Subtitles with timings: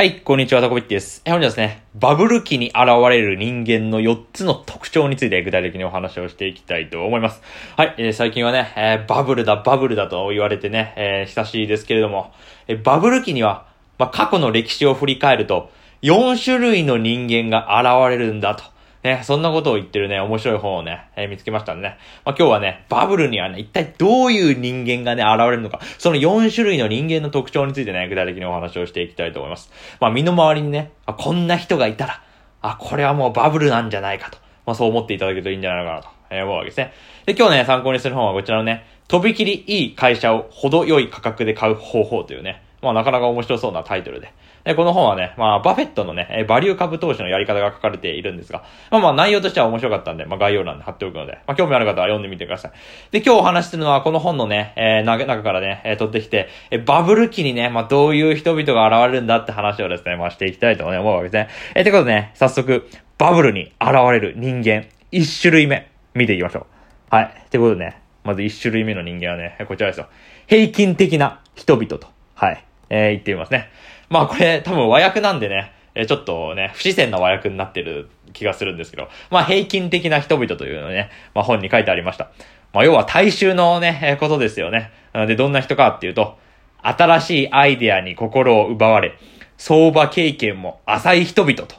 [0.00, 1.20] はい、こんにちは、タコビッチです。
[1.26, 7.42] え本日はですね、バブル期に現れる人間の4つの特徴について具体的にお話をしていきたいと思います。
[7.76, 12.32] はい、えー最近はね、えーバブルだ、バブルだと言われてね、えー久しいですけれども、
[12.66, 13.66] えバブル期には、
[13.98, 15.70] まあ、過去の歴史を振り返ると、
[16.00, 18.64] 4種類の人間が現れるんだと。
[19.02, 21.96] ね、そんなことを言ってるね、面白い本をね、えー見つけましたんでね。
[22.24, 29.72] まあ、今日はね、バブルにはね、一体どういう人間がね、現れるのか、その4種類の人間の特徴についてね、具体的にお話をしていきたいと思います。
[30.00, 32.22] まあ、身の回りにね、あこんな人がいたら、
[32.60, 34.38] あ、これはもうバブルなんじゃないかと。
[34.66, 36.92] まあ、そう思っていただけるといいんじゃないかなと、えー思うわけですね。
[37.24, 44.32] で、今日ね、参考にする本はこちらのね、とびきりいい会社を程よい価格で買う方法というね、まあなかなか面白そうなタイトルで。
[44.64, 52.72] で、この本はね、まあバフェットのね、バリュー株投資のやり方が書かれているんですが、まあまあ内容としては面白かったんで、まあ概要欄で貼っておくので、まあ興味ある方は読んでみてください。
[53.10, 61.48] で、今日お話しするのはこの本のね、えー、中からね、え取ってきて、えバブル期にね、まあどういう人々が現れるんだって話をですね、まあしていきたいと思うわけですね。
[61.74, 67.14] えー、ってことでね、早速、バブルに現れる人間、一種類目、見ていきましょう。
[67.14, 67.24] はい。
[67.46, 70.08] ってことでね、まず一種類目の人間はね、こちらですよ。
[70.46, 72.08] 平均的な人々と。
[72.34, 72.64] はい。
[72.88, 73.70] えー、言ってみますね。
[74.10, 82.30] まあこれ多分和訳なんでね、えちょっとね、不自然な和訳になってる気がするんですけど、まあ平均的な人々というのね、まあ本に書いてありました。
[82.72, 84.90] まあ要は大衆のね、えことですよね。
[85.12, 86.38] でどんな人かっていうと、
[86.82, 89.16] 新しいアイデアに心を奪われ、
[89.56, 91.76] 相場経験も浅い人々と、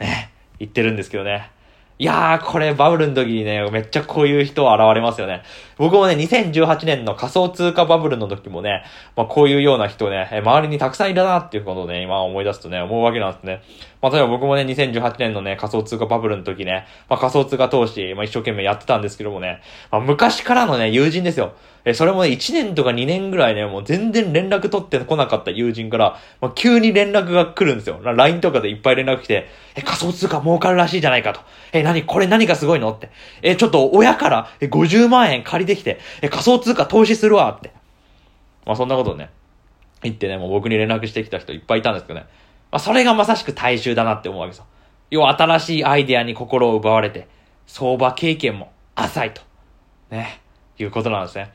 [0.00, 1.50] ね、言ってるんですけどね。
[1.96, 5.42] いやー、これバブルの時にね、めっちゃこういう人現れますよね。
[5.78, 8.82] 僕もね、2018年の仮想通貨バブルの時もね、
[9.14, 13.62] まあこういうような人ね、周りにたくさんいるなっていうことをね、今思い出すとね、思うわけなんですね。
[14.04, 21.54] まあ例えば僕もね、2018年のね、仮想通貨バブルの時ね、まあ仮想通貨投資、まあ一生懸命やってたんですけどもね、まあ昔からのね、友人ですよ。
[21.86, 27.98] え、それもね、1年とか2年ぐらいね、もう全然連絡取ってこなかった友人から、まあ、急に連絡が来るんですよ。
[28.02, 31.40] LINE とかでいっぱい連絡来て、え、仮想通貨儲かるらしいじゃないかと。
[31.72, 33.08] え、何これ何がすごいのって。
[33.40, 37.72] え、ちょっと親からえ50万円借りてきて、え、仮想通貨投資するわって。
[38.66, 39.30] まあそんなことをね、
[40.02, 42.26] 言ってね、もう僕に連絡してきた人いっぱいいたんですけどね。
[42.74, 44.66] まあそれがまさしく大衆だなって思うわけですよ。
[45.08, 47.28] 要は新しいアイデアに心を奪われて、
[47.68, 49.42] 相場経験も浅いと。
[50.10, 50.40] ね。
[50.76, 51.52] いうことなんですね。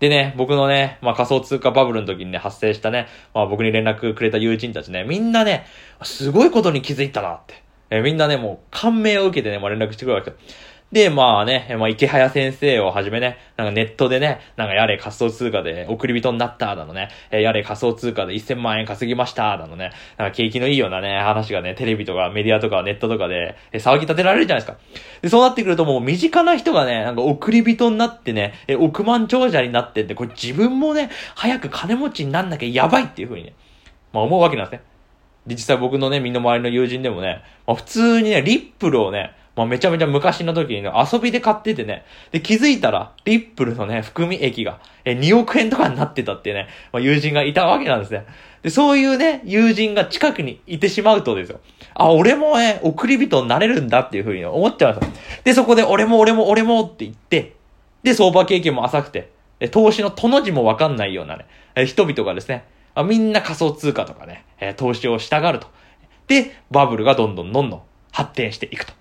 [0.00, 5.66] でね、僕のね、まあ仮想通貨バブルの時にね、発生したね、まあ僕に連絡くれた友人たちね、みんなね、
[6.04, 7.62] すごいことに気づいたなって。
[7.90, 10.56] えみんなね、もう感銘を受けてね、まあ連絡してくるわけですよ。
[10.92, 24.78] で、まあね、まあ池早先生をはじめね、なんかネットでね、なんかやれ仮想通貨で送り人になっただのね、えーやれ仮想通貨で1000万円稼ぎましただのね、なんか景気のいいようなね、話がね、テレビとかメディアとかネットとかで、えー騒ぎ立てられるじゃないですか。
[25.22, 33.54] で、そうなってくるともう身近な人がね、なんか送り人になってね、えー億万長者になってって、これ自分もね、早く金持ちになんなきゃやばいっていうふうにね、
[34.12, 34.84] まあ思うわけなんですね。
[35.46, 48.24] で、実際僕のね、身の回りの友人でもね、まあ、普通にね、リップルをね、まあ、めちゃめちゃ昔の時にね、遊びで買っててね、で、気づいたら、リップルのね、含み益が、え、2億円とかになってたっていうね、まあ、友人がいたわけなんですね。
[48.62, 51.60] で、そういうね、友人が近くにいてしまうとですよ。
[51.94, 55.12] あ、俺もね、送り人になれるんだっていうふうに思っちゃうんですよ。
[55.44, 57.54] で、そこで、俺も俺も俺もって言って、
[58.02, 59.30] で、相場経験も浅くて、
[59.60, 61.46] え投資のとの字もわかんないようなね、
[61.76, 62.64] え人々がですね、
[62.94, 65.68] あみんな仮想通貨とかね、え投資をしたがると。
[66.26, 68.92] で、バブルがどんどんどんどん発展していくと。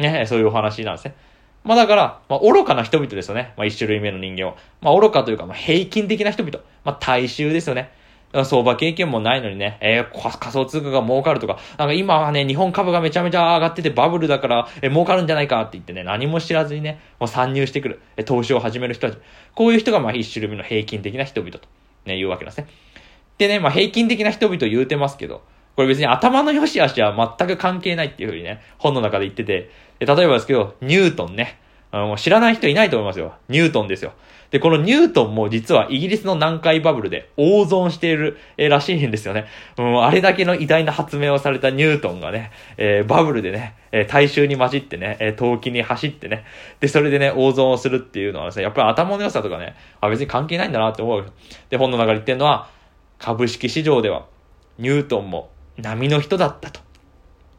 [0.00, 1.14] ね、そういうお話なんですね。
[1.62, 3.52] まあだから、まあ愚かな人々ですよね。
[3.56, 4.56] まあ一種類目の人間は。
[4.80, 6.58] まあ愚かというか、まあ平均的な人々。
[6.84, 7.90] まあ大衆ですよね。
[8.44, 19.18] 相場経験もないのにね、えー仮想通貨が儲かるとか、なんか今はね、日本株がめちゃめちゃ上がっててバブルだから、えー儲かるんじゃないかって言ってね、何も知らずにね、もう参入してくる、えー投資を始める人たち。
[19.54, 21.60] こういう人がまあ一種類目の平均的な人々と、
[22.04, 22.68] ね、いうわけなんですね。
[23.38, 25.42] でね、まあ平均的な人々言うてますけど、
[25.80, 31.58] これ別に頭の良し悪しは全く関係ないっていうふうにね、本の中で言ってて、例えばですけど、ニュートンね。
[31.90, 33.32] あのもう知らない人いないと思いますよ。
[33.48, 34.12] ニュートンですよ。
[34.50, 39.46] で、このニュートンも実はイギリスの南海バブルで大損している、えらしいんですよね。
[39.78, 46.44] うん、あれだけの偉大な発明をされたニュートンがね、えーバブルでね、えー大衆に混じってね、えー投機に走ってね、
[46.80, 51.32] で、それでね、大損をするっていうのはですね、やっぱり頭の良さとかね、あ、別に関係ないんだなって思う。
[51.70, 52.68] で、本の中で言ってるのは、
[53.18, 54.26] 株式市場では、
[54.78, 56.80] ニュートンも波の人だったと。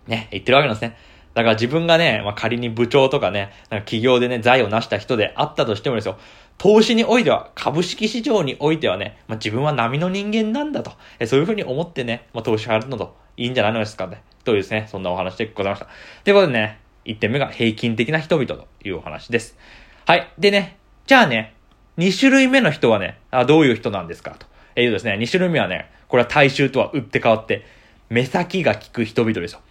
[0.07, 0.97] ね、言ってるわけなんですね。
[1.33, 6.17] だから自分がね、まあ、仮に部長とかね、なんか企業でね、財を成した人であったとしてもですよ、
[6.57, 14.21] 投資においては、株式市場においてはね、まあ、自分は波の人間なんだと、えそういうふうに思ってね、まあ、投資をやるのといいんじゃないのですかね。
[14.43, 15.87] というですね、そんなお話でございました。
[16.23, 19.57] ということでね、1点目が平均的な人々というお話です。
[20.05, 20.27] はい。
[20.37, 20.77] でね、
[21.07, 21.55] じゃあね、
[21.97, 27.65] 2種類目の人はね、あどういう人なんですかとえいうですね、2種類目はね、これは大衆とは打って変わって、
[28.11, 29.61] 目先が利く人々ですよ。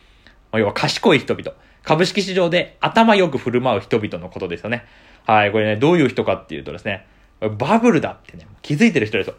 [0.54, 1.52] 要は賢い人々。
[1.82, 4.86] 株式市場で頭よく振る舞う人々のことですよね。
[5.26, 7.06] はい、これね、どういう人かっていうとですね、
[7.58, 9.34] バブルだってね、気づいてる人ですよ。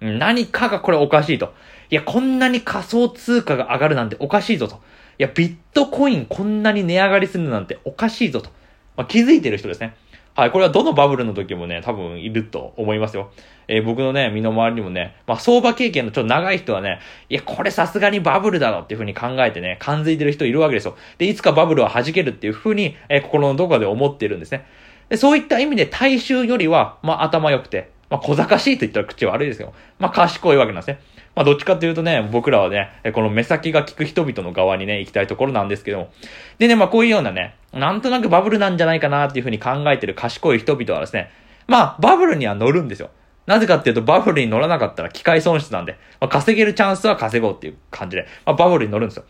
[0.00, 1.52] 何かがこれおかしいと。
[1.90, 4.76] いや、こんなに仮想通貨が上がるなんておかしいぞと。
[5.18, 8.50] いや、ビットコインこんなに値上がりするなんておかしいぞと。
[8.96, 9.96] まあ、気づいてる人ですね。
[10.36, 13.30] はい、これはどのバブルの時もね、多分いると思いますよ。
[13.68, 16.98] えー、僕のね、身の回りにもね、まあ、相場経験のちょっと長い人はね、
[17.28, 20.96] いや、これさすがにバブルだろっていう風に考えてね、感づいてる人いるわけですよ。
[21.18, 24.66] で、いつかバブルは弾けるっていう風に、えー、心のどこかで思ってるんですね。
[25.08, 29.72] で、そういった意味で大衆よりは、まあ、頭良くて、まあ、小賢しいと言ったら口悪いですよ。
[30.00, 30.98] まあ、賢いわけなんですね。
[31.34, 36.12] まあ、どっちかっていうとね、僕らはね、この目先が効く人々の側にね、行きたいところなんですけども。
[36.58, 41.30] でね、まあ、こういうようなね、なんとなくバブルなんじゃないかなっていうふうに考えてる賢い人々はですね、
[41.66, 43.10] まあ、バブルには乗るんですよ。
[43.46, 49.24] なぜかっていうと、バブルに乗らなかったら機械損失なんで、まあ、稼げるチャンスは稼ごうっていう感じで、まあ、バブルに乗るんですよ。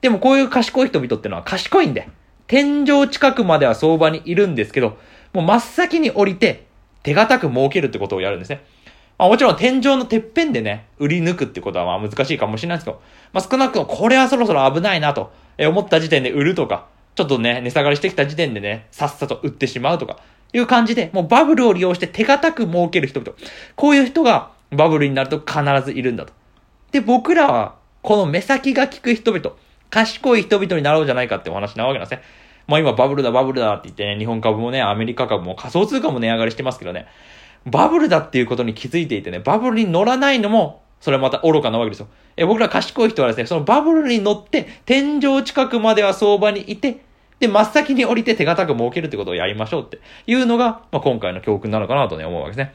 [0.00, 2.08] でもこういう賢い人々ってのは賢いんで、
[2.46, 4.98] 天井近くまでは相場にいるんですけど、
[5.32, 6.66] もう真っ先に降りて、
[7.02, 8.64] 手堅く儲けるってことをやるんですね。
[9.22, 13.00] まあもちろん天井のてっぺんでね、売り抜くってことはまあ難しいかもしれないですけど、
[13.32, 20.18] まあ少なくともこれはそろそろ危ないなと思った時点で売るとか、ちょっとね、値下がりしてきた時点でね、さっさと売ってしまうとか、
[20.52, 23.34] いう感じで、もうバブルを利用して手堅く儲ける人々。
[23.76, 26.32] こういう人がバブルになると必ずいるんだと。
[26.90, 29.52] で、僕らは、この目先が効く人々、
[29.88, 32.24] 賢い人々になろうじゃないかってお話なわけなんですね。
[32.66, 37.06] まあ今バブルだバブルだって言ってね、日本株もね、アメリカ株も仮想通貨も値上がりしてますけどね、
[37.66, 42.08] バブルだっていうことに気づいていてね、バブルに乗らないのも、それはまた愚かなわけですよ。
[42.36, 47.00] え、僕ら賢い人はですね、そのバブルに乗って、天井近くまでは相場にいて、
[47.40, 52.74] で、真っ先に降りて手堅く儲けるってことをやりましょうっていうのが、まあ、今回の教訓なのかなとね、思うわけですね。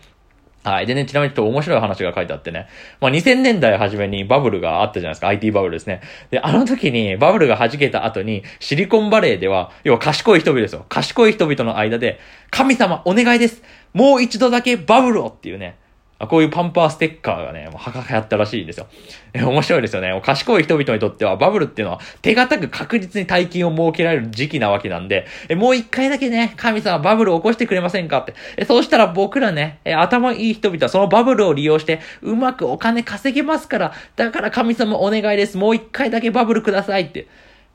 [0.69, 0.85] はい。
[0.85, 2.67] でね、ちなみにちょっと面白い話が書いてあってね。
[2.99, 5.29] まあ、2000年代初めにバブルがあったじゃないですか。
[5.29, 6.01] IT バブルですね。
[6.29, 10.85] で、あの時にバブルが弾けた後に、シリコンバレーでは、要は賢い人々ですよ。
[10.89, 12.19] 賢い人々の間で、
[12.49, 13.63] 神様お願いです
[13.93, 15.77] もう一度だけバブルをっていうね、
[16.19, 18.87] あこういうパンパーステッカーがね、もうはか流行ったらしいんですよ。
[19.33, 20.19] え、面白いですよね。
[20.25, 28.33] 賢い人々にとってはバブルっていうのは手堅く確実に大金を設けられる時期なわけなんで、え、もう一回だけね、神様バブルを起こしてくれませんかって。
[28.57, 35.55] え、そうしたら僕らね、え、頭いい人々はそのバブルを利用してうまくお金稼げますから、だから神様お願いです。
[35.55, 37.27] もう一回だけバブルくださいって。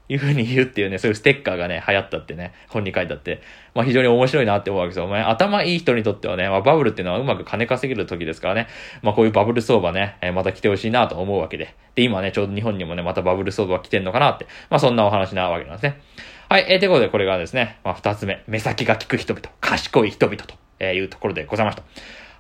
[0.08, 3.40] いう風に言うっていうね、そういうステッカーがね、流行ったってね、本に書いてあって、
[3.74, 5.04] まあ非常に面白いなって思うわけですよ。
[5.04, 8.68] お前、頭いい人にとってはね、まあバブルっていうのはうまく金稼げる時ですからね、
[9.02, 11.74] まあこういうバブル相場ね、えー、また来てほしいなと思うわけで。
[11.94, 16.00] で、今ね、ちょうど日本にもね、またバブル相場来てんのかなって、まあそんなお話なわけなんですね。
[16.48, 20.38] はい、えー、ということでこれがですね、まあ二つ目、目先が利く人々、賢い人々
[20.78, 21.82] というところでございました。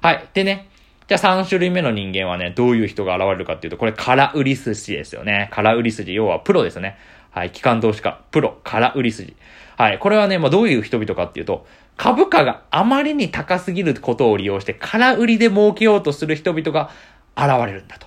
[0.06, 0.68] はい、でね、
[1.08, 5.50] じゃあ3種類目の人間はね、どういう人が現れるかっていうと、これ、空売り筋ですよね。
[5.52, 6.96] 空売り筋、要はプロですね。
[7.32, 9.34] はい、機関投資家、プロ、空売り筋。
[9.76, 16.90] はい、これはね、まあ、どういう人々かっていうと、株価があまりに高すぎることを利用して、空売りで儲けようとする人々が
[17.36, 18.06] 現れるんだと。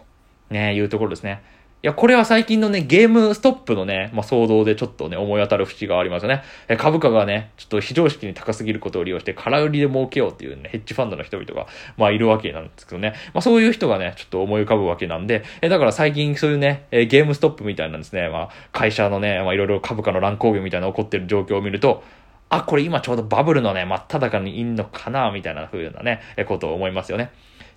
[0.50, 1.44] ね、いうところですね。
[1.84, 6.42] いや、これは最近のね、ゲームストップのね、まあ、騒動でちょっとね、思い当たる節がありますよね。
[6.68, 13.14] え株価がね、ちょっと非常識に高すぎることを利用して、空売りで儲けようっていうね、ヘッジファンドの人々が、まあ、いるわけなんですけどね。
[13.36, 22.04] まあ、そういう人がね、ちょっと思い浮かぶわけなんで、えだから最近そういうね、えゲームストップみたいなんですね、まあ、会社のね、まあ、いろいろ株価の乱高下みたいな起こってる状況を見ると、
[22.50, 27.30] あ、これ今ちょうどバブルのね、真っ只中にいんのかな、みたいな風なね、えことを思いますよね。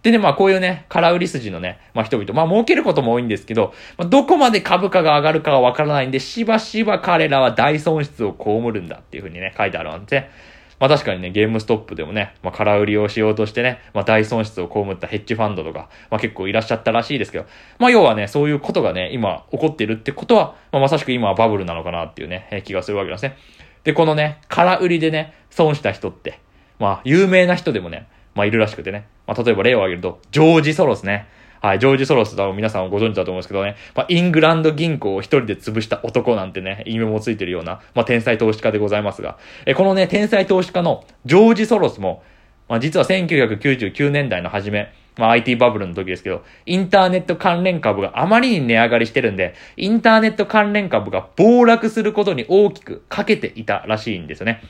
[0.02, 10.30] でね、まあこういうね、空売り筋のね、まあ人々、まあ儲けることも多いんですけど、まあ、どこまで株価が上がるかはわからないんで、しばしば彼らは大損失を被るんだっていうふうにね、書いてあるんですね。
[10.78, 17.46] まあ確かにね、ゲームストップでもね、まあ空売りをしようとしてね、まあ大損失を被ったヘッジファンドとか、まあ結構いらっしゃったらしいですけど、
[17.78, 23.36] まあ要はね、そういうことがね、今起こってるってことは、まあまさしく今はバブルなのかなっていうね、気がするわけなんですね。
[23.82, 26.38] で、このね、空売りでね、損した人って、
[26.78, 28.06] まあ有名な人でもね、
[28.38, 29.06] まあいるらしくてね。
[29.26, 31.26] まあ例えば例を挙げると、ジョージ・ソロスね。
[31.60, 42.22] はい、ジョージ・ソロスだ皆さんご存知だと思うんですけどね、まあ、イングランド銀行を一人で潰した男なんてね、意味もついてるような、まあ、天才投資家でございますが、え、このね、天才投資家のジョージ・ソロスも、
[42.68, 54.62] まあ、実は1999年代の初め、まあ、IT バブルの時ですけど、インターネット関連株があまりに値上がりしてるんで、インターネット関連株が暴落することに大きくかけていたらしいんですよね。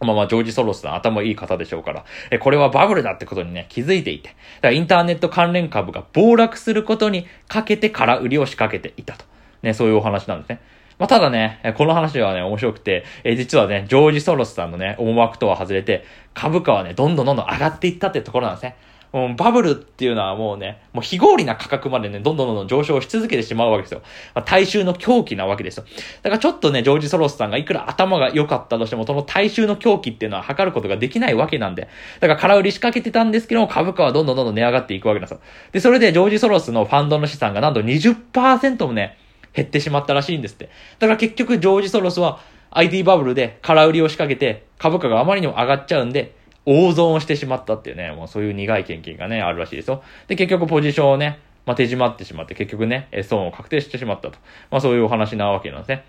[0.00, 4.38] まあまあ、ジョージ・ソロスさん頭いい方でしょうから、え、これはバブルだってことにね、気づいていて、だか
[4.68, 9.24] らインターネット関連株が暴落することにかけて空売りを仕掛けていたと。
[9.62, 10.60] ね、そういうお話なんですね。
[10.98, 16.04] まあ、ただね、この話はね、面白くて、え、実はね、ジョージ・ソロスさんのね、思惑とは外れて、
[16.34, 18.76] 株価はね、どんどんどんどん上がっていったってところなんですね。
[19.12, 24.02] うん、バブルっていうのはもうね、もう非合理な価格までね、どんどんどんどん上昇し続けてしまうわけですよ。
[24.34, 25.84] まあ、大衆の狂気なわけですよ。
[26.22, 31.88] だからちょっとね、ジョージ・ソロスさんがいくら頭が良かったとしても、その大衆の狂気っていうのは測ることができないわけなんで。
[32.20, 35.40] だから空売り仕掛けてたんですけども、株価はどんどんどんどん値上がっていくわけなんですよ。
[35.72, 39.16] で、それでジョージ・ソロスのファンドの資産がなんと20%もね、
[39.52, 40.70] 減ってしまったらしいんですって。
[41.00, 42.40] だから結局、ジョージ・ソロスは
[42.70, 46.34] IT バブルで空売りを仕掛けて、株価があまりにも上がっちゃうんで、
[46.72, 50.04] 大損をしてしまったっていうね、もうそういう苦い経験がね、あるらしいですよ。
[50.28, 54.38] で、結局ポジションをね、まあ、手締まってしまって、結局ね、損を確定してしまったと。
[54.70, 56.04] まあ、そういうお話なわけなんですね。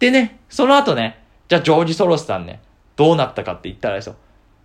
[0.00, 2.60] でね、その後ね、じゃあジョージ・ソロスさんね、
[2.96, 4.16] どうなったかって言ったらですよ。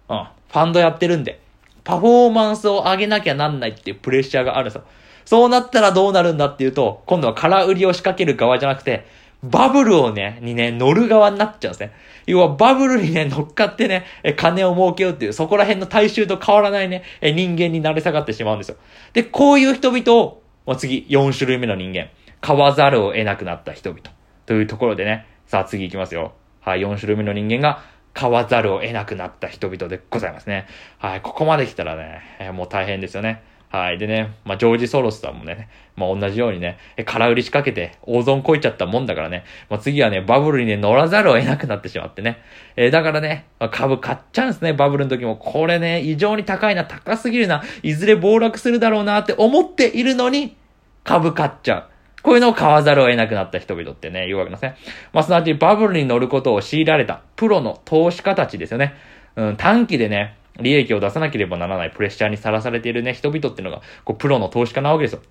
[0.10, 1.40] うん、ファンドやってるんで、
[1.84, 4.84] パフォーマンスを上げなきゃなんないっていうプレッシャーがあるんですよ。
[5.24, 9.06] そうなったらどうなるんだっていうと、今度は空売りを仕掛ける側じゃなくて、
[9.44, 11.94] バブルをね、にね、乗る側になっちゃうんですね。
[12.26, 18.78] 要はバブルにね、乗っかってね、え金を儲けようっていう、そこら辺の大衆と変わらないね、え人間になり下がってしまうんですよ。
[19.14, 22.10] で、こういう人々を、もう次、4種類目の人間、
[22.42, 24.02] 買わざるを得なくなった人々。
[24.46, 26.34] というところでね、さあ次行きますよ。
[26.62, 30.66] はい、4種類目の人間が、買わざるを得なくなった人々でございますね。
[30.98, 33.44] はい、ここまで来たらね、もう大変ですよね。
[33.70, 33.98] はい。
[33.98, 42.42] でね、まあ、ジョージ・ソロスさんもね、まあ、同じようにね、空売り仕掛けて大損こいちゃったもんだからね、まあ、次はね、バブルにね、乗らざるを得なくなってしまってね。
[42.78, 45.36] えー、だからね、まあ、株買っちゃうんですね、バブルの時も。
[45.36, 50.56] これね、異常に高いな、高すぎるな、いずれ暴落するだろうなって思っているのに、
[51.04, 51.86] 株買っちゃう。
[52.24, 54.76] こういうのを買わざるを得なくなった人々ってね、言うわけですね。
[55.12, 58.96] まあ、すなわちバブルに乗ることを強いられた、プロの投資家たちですよね。
[59.36, 65.22] うん、短期でね、利益を出さなければならないプレッシャーにさらされているね、人々っていうのが、こう、プロの投資家なわけですよ。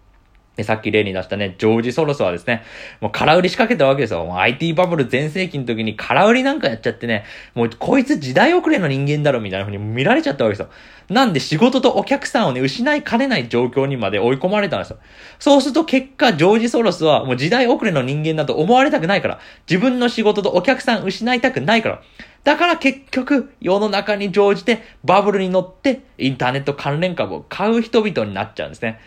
[0.62, 2.62] さっき例に出したね、ジョージ・ソロスはですね、
[3.00, 4.26] もう空売り仕掛けたわけですよ。
[4.38, 10.70] IT バブル全盛期の時に空売りなんかやっちゃってね、もうこいつ時代遅れの人間だろみたいな風に見られちゃったわけですよ。
[11.08, 14.98] なんで仕事とお客さんをね、失いかねない状況にまで追い込まれたんですよ。
[15.38, 22.02] そうすると結果、ジョージ・ソロスはもう時代遅れの人間だと思われたくないから、自分の仕事とお客さん失いたくないから、
[22.44, 29.00] だから結局、世の中に乗じてバブルに乗ってインターネット関連株を買う人々になっちゃうんですね。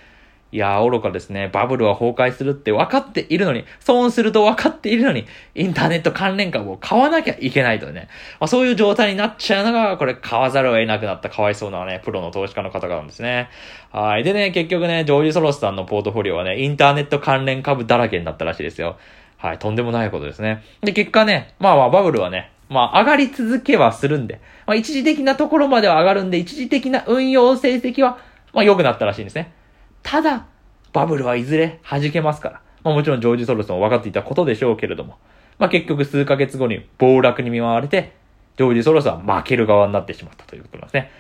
[0.52, 1.50] いやー、愚かですね。
[1.54, 8.08] バブルは崩壊するって分かっているのに、損すると分かっているのに、インターネット関連株を買わなきゃいけないとね。
[8.40, 13.50] まあ、そういう状態になっちゃうのが、これ買わざるを得なくなったかわいそうなね、プロの投資家の方なんですね。
[13.92, 14.24] はい。
[14.24, 18.98] でね、結局ね、ジョージ・ソロスさんのポートフォリオはね、インターネット関連株だらけになったらしいですよ。
[19.38, 19.60] はい。
[19.60, 20.64] とんでもないことですね。
[20.82, 28.18] で、結果ね、まあまあバブルはね、まあ上がり続けはするんで、まあ一時的なところまでは上がるんで、一時的な運用成績は、
[28.52, 29.59] まあ良くなったらしいんですね。
[30.04, 30.46] ただ、
[30.94, 32.62] バブルはいずれ弾けますから。
[32.84, 35.18] まあもちろんジョージ・ソロスも分かっていたことでしょうけれども。
[35.58, 38.14] まあ結局数ヶ月後に暴落に見舞われて、
[38.58, 41.12] ジョージ・ソロスは負ける側になってしまったということなんですね。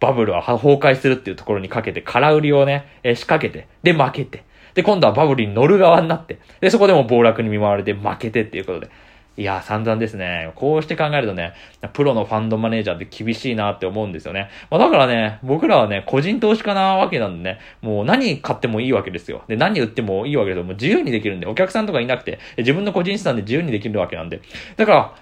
[0.00, 8.90] バブルは崩壊するっていうところにかけて、空売りをね、え仕掛けて、で負けて、で今度はバブルに乗る側になって、でそこでも暴落に見舞われて負けてっていうことで、
[9.36, 10.52] いや、散々ですね。
[10.56, 11.54] こうして考えるとね、
[11.92, 14.50] プロのファンドマネージャーって厳しいなって思うんですよね。
[14.70, 19.42] まあ、だからね、僕らはね、個人投資家なわけなんでね、もう何買ってもいいわけですよ。
[19.48, 20.64] で、何売ってもいいわけですよ。
[20.64, 24.40] もう自由にできるんで、お客さんとかいなくて、自分の個人資産で自由にできるわけなんで。
[24.76, 25.14] だから、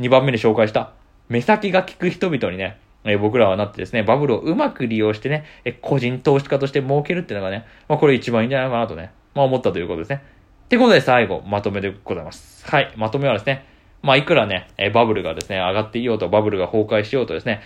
[0.00, 0.92] 2番目に紹介した、
[1.28, 10.22] 目先が効く人々にね、え僕らはなってですね、バブルをうまく利用してね、え個人投資家として儲けるっていうのがね、まあこれ一番いいんじゃないかなとね、まあ思ったということですね。
[10.66, 12.66] ってことで最後、まとめでございます。
[12.66, 13.64] はい、まとめはですね、
[14.02, 17.60] まあいくらね、バブルがですね、上がっていようと、バブルが崩壊しようとですね、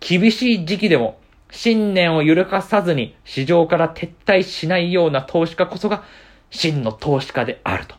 [0.00, 1.20] 厳しい時期でも、
[1.50, 6.02] 信念を揺るかさずに市場から撤退しないような投資家こそが
[6.48, 7.94] 真の投資家であると。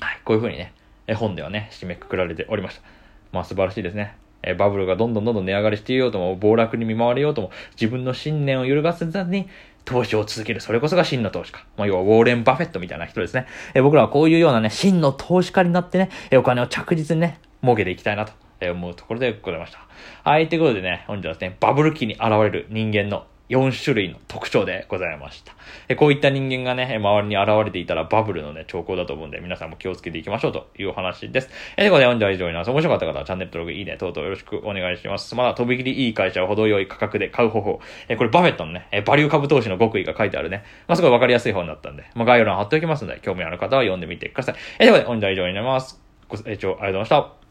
[0.00, 0.72] はい、こういうふうにね、
[1.14, 2.82] 本ではね、締めくくられておりました。
[3.30, 4.16] まあ素晴らしいですね。
[4.42, 9.48] えバブルがどんどんどんどん値上がりしていようとも、暴落に見舞われようとも、自分の信念を揺るがさずに、
[9.84, 10.60] 投資を続ける。
[10.60, 11.64] それこそが真の投資家。
[11.76, 13.46] まあ、要はウォーレン・バフェットみたいな人ですね。
[13.74, 18.32] え僕らはこういうようなね、真の投資家になってね、えお金を着実にね、儲けていきたいなと
[18.70, 19.80] 思うところでございました。
[20.24, 25.54] はい、ということでね、本日はですね、バブル期に現れる人間の4種類の特徴でございました。
[25.88, 31.50] えこういった人間がね、周りに現れていたらバブルのね、兆候だと思うんで、皆さんも気をつけていきましょうというお話です。
[31.76, 32.70] えということで、本日は以上になります。
[32.70, 35.34] 面白かった方はチャンネル登録、いいね、等々よろしくお願いします。
[35.34, 37.80] まだ、とびきりいい会社を程よい価格で買う方法。
[38.08, 44.54] えこれ、バフェットのね、えバリュー株投資の極意が書いてあるね、まあ、すごいわかりやすい本だったんで、まあ、概要欄貼っておきますので、興味ある方は読んでみてください。
[44.78, 46.00] えということで、本日は以上になります。
[46.28, 47.41] ご清聴ありがとうございました。